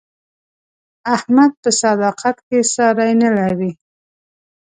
احمد 1.15 1.51
په 1.61 1.69
صداقت 1.81 2.37
کې 2.47 2.59
ساری 2.73 3.11
نه 3.21 3.29
لري. 3.37 3.71